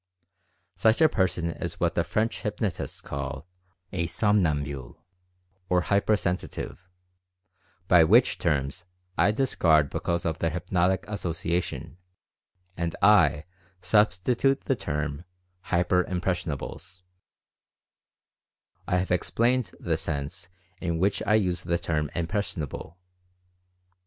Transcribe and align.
Such 0.75 0.99
a 0.99 1.07
person 1.07 1.51
is 1.51 1.79
what 1.79 1.93
the 1.93 2.03
French 2.03 2.41
hypnotists 2.41 3.01
call 3.01 3.47
a 3.93 4.07
"som 4.07 4.41
nambule" 4.41 4.95
or 5.69 5.81
hyper 5.81 6.17
sensitive, 6.17 6.89
but 7.87 8.09
which 8.09 8.39
terms 8.39 8.83
I 9.15 9.29
dis 9.29 9.53
card 9.53 9.91
because 9.91 10.25
of 10.25 10.39
their 10.39 10.49
hypnotic 10.49 11.05
association, 11.07 11.99
and 12.75 12.95
I 13.03 13.43
sub 13.79 14.09
stitute 14.09 14.61
the 14.63 14.75
term 14.75 15.23
"hyper 15.65 16.03
impressionables" 16.03 17.03
I 18.87 18.97
have 18.97 19.11
ex 19.11 19.29
plained 19.29 19.69
the 19.79 19.97
sense 19.97 20.49
in 20.79 20.97
which 20.97 21.21
I 21.27 21.35
use 21.35 21.61
the 21.61 21.77
term 21.77 22.09
''impression 22.15 22.63
able." 22.63 22.97